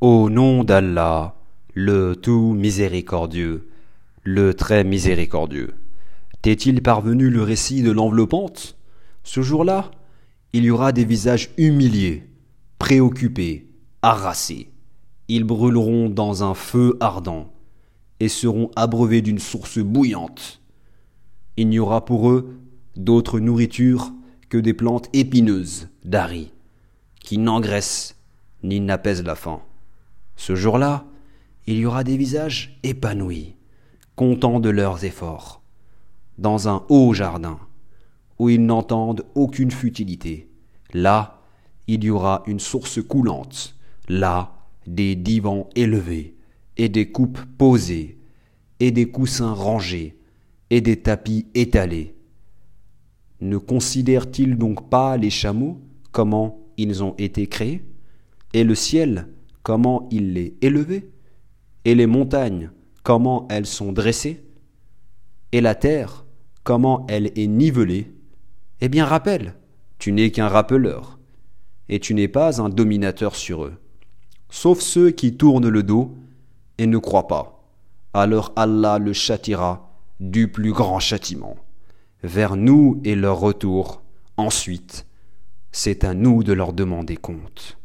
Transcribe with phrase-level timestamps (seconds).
[0.00, 1.36] Au nom d'Allah,
[1.72, 3.68] le tout miséricordieux,
[4.24, 5.74] le très miséricordieux.
[6.42, 8.76] T'est-il parvenu le récit de l'enveloppante?
[9.22, 9.92] Ce jour-là,
[10.52, 12.28] il y aura des visages humiliés,
[12.78, 13.68] préoccupés,
[14.02, 14.68] harassés.
[15.28, 17.52] Ils brûleront dans un feu ardent
[18.18, 20.60] et seront abreuvés d'une source bouillante.
[21.56, 22.58] Il n'y aura pour eux
[22.96, 24.12] d'autre nourriture
[24.48, 26.50] que des plantes épineuses, d'Ari,
[27.20, 28.16] qui n'engraissent
[28.64, 29.62] ni n'apaisent la faim.
[30.36, 31.06] Ce jour-là,
[31.66, 33.56] il y aura des visages épanouis,
[34.16, 35.62] contents de leurs efforts,
[36.38, 37.58] dans un haut jardin,
[38.38, 40.50] où ils n'entendent aucune futilité.
[40.92, 41.40] Là,
[41.86, 43.76] il y aura une source coulante,
[44.08, 44.54] là,
[44.86, 46.36] des divans élevés,
[46.76, 48.18] et des coupes posées,
[48.80, 50.18] et des coussins rangés,
[50.70, 52.14] et des tapis étalés.
[53.40, 55.80] Ne considèrent-ils donc pas les chameaux
[56.12, 57.84] comment ils ont été créés?
[58.52, 59.28] Et le ciel
[59.64, 61.10] comment il est élevé
[61.84, 62.70] Et les montagnes
[63.02, 64.44] comment elles sont dressées
[65.50, 66.24] Et la terre
[66.62, 68.12] comment elle est nivelée
[68.80, 69.54] Eh bien rappelle,
[69.98, 71.18] tu n'es qu'un rappeleur,
[71.88, 73.74] et tu n'es pas un dominateur sur eux.
[74.50, 76.14] Sauf ceux qui tournent le dos
[76.78, 77.64] et ne croient pas.
[78.12, 81.56] Alors Allah le châtira du plus grand châtiment.
[82.22, 84.02] Vers nous et leur retour,
[84.36, 85.06] ensuite,
[85.72, 87.78] c'est à nous de leur demander compte.